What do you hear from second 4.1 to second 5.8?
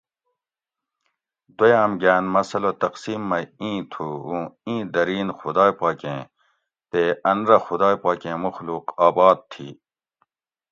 اُوں اِیں درین خدائی